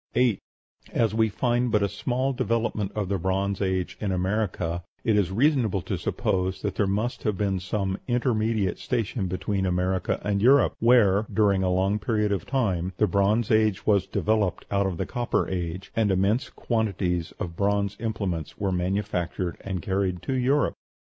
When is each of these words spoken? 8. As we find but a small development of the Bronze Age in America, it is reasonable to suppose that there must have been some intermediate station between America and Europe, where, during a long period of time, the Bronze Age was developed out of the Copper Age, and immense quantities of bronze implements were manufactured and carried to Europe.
8. 0.15 0.39
As 0.93 1.13
we 1.13 1.29
find 1.29 1.71
but 1.71 1.83
a 1.83 1.87
small 1.87 2.33
development 2.33 2.91
of 2.95 3.07
the 3.07 3.19
Bronze 3.19 3.61
Age 3.61 3.99
in 4.01 4.11
America, 4.11 4.83
it 5.03 5.15
is 5.15 5.29
reasonable 5.31 5.83
to 5.83 5.95
suppose 5.95 6.63
that 6.63 6.73
there 6.73 6.87
must 6.87 7.21
have 7.21 7.37
been 7.37 7.59
some 7.59 7.99
intermediate 8.07 8.79
station 8.79 9.27
between 9.27 9.63
America 9.63 10.19
and 10.25 10.41
Europe, 10.41 10.73
where, 10.79 11.27
during 11.31 11.61
a 11.61 11.69
long 11.69 11.99
period 11.99 12.31
of 12.31 12.47
time, 12.47 12.93
the 12.97 13.05
Bronze 13.05 13.51
Age 13.51 13.85
was 13.85 14.07
developed 14.07 14.65
out 14.71 14.87
of 14.87 14.97
the 14.97 15.05
Copper 15.05 15.47
Age, 15.47 15.91
and 15.95 16.09
immense 16.09 16.49
quantities 16.49 17.31
of 17.33 17.55
bronze 17.55 17.95
implements 17.99 18.57
were 18.57 18.71
manufactured 18.71 19.57
and 19.63 19.83
carried 19.83 20.23
to 20.23 20.33
Europe. 20.33 20.73